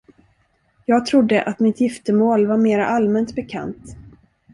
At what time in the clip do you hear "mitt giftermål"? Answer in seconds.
1.59-2.45